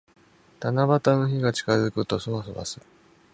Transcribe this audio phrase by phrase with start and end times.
[0.59, 2.85] 七夕の日が近づくと、そわそわする。